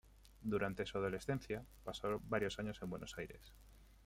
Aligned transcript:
Durante 0.41 0.83
su 0.87 0.97
adolescencia, 0.97 1.63
pasó 1.83 2.19
varios 2.27 2.57
años 2.57 2.79
en 2.81 2.89
Buenos 2.89 3.15
Aires. 3.19 3.53